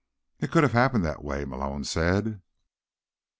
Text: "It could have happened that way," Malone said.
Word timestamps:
"It 0.39 0.49
could 0.49 0.63
have 0.63 0.71
happened 0.71 1.05
that 1.05 1.23
way," 1.23 1.45
Malone 1.45 1.83
said. 1.83 2.41